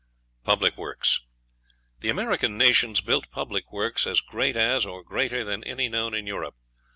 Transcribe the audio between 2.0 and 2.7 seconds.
American